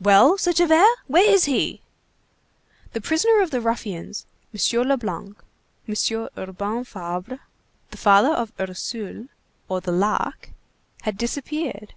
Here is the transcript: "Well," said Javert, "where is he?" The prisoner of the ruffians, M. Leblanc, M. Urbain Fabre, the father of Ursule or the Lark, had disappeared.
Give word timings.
"Well," 0.00 0.38
said 0.38 0.54
Javert, 0.54 0.86
"where 1.08 1.28
is 1.28 1.46
he?" 1.46 1.80
The 2.92 3.00
prisoner 3.00 3.40
of 3.40 3.50
the 3.50 3.60
ruffians, 3.60 4.26
M. 4.54 4.82
Leblanc, 4.86 5.36
M. 5.88 6.28
Urbain 6.38 6.84
Fabre, 6.84 7.40
the 7.90 7.96
father 7.96 8.30
of 8.30 8.52
Ursule 8.60 9.26
or 9.68 9.80
the 9.80 9.90
Lark, 9.90 10.50
had 11.02 11.18
disappeared. 11.18 11.94